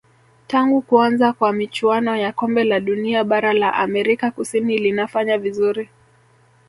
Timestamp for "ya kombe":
2.17-2.63